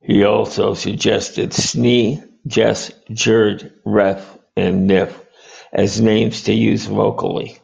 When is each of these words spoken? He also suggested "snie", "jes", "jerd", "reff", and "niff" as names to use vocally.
He 0.00 0.24
also 0.24 0.72
suggested 0.72 1.50
"snie", 1.50 2.26
"jes", 2.44 2.90
"jerd", 3.10 3.74
"reff", 3.84 4.38
and 4.56 4.88
"niff" 4.88 5.12
as 5.74 6.00
names 6.00 6.44
to 6.44 6.54
use 6.54 6.86
vocally. 6.86 7.58